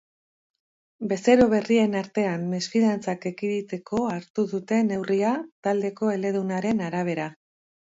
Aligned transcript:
Bezero 1.11 1.45
berrien 1.51 1.93
artean 1.99 2.47
mesfidantzak 2.55 3.29
ekiditeko 3.33 4.03
hartu 4.17 4.49
dute 4.57 4.83
neurria, 4.91 5.39
taldeko 5.71 6.15
eledunaren 6.21 6.89
arabera. 6.93 7.35